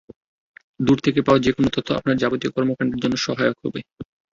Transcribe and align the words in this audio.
দূর 0.79 0.97
থেকে 1.05 1.19
পাওয়া 1.21 1.51
কোনো 1.51 1.69
তথ্য 1.75 1.89
আপনার 1.93 2.19
যাবতীয় 2.21 2.51
কর্মকাণ্ডের 2.53 3.01
জন্য 3.03 3.15
সহায়ক 3.25 3.57
হবে। 3.63 3.79